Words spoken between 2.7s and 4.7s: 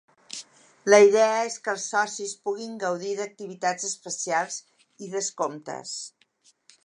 gaudir d’activitats especials